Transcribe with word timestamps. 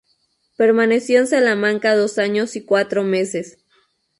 Permaneció 0.57 1.19
en 1.19 1.27
Salamanca 1.27 1.95
dos 1.95 2.17
años 2.17 2.55
y 2.55 2.65
cuatro 2.65 3.03
meses. 3.03 3.59